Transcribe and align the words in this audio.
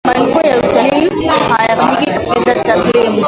malipo 0.07 0.41
ya 0.41 0.57
utalii 0.57 1.25
hayafanyiki 1.49 2.09
kwa 2.09 2.19
fedha 2.41 2.63
taslimu 2.63 3.19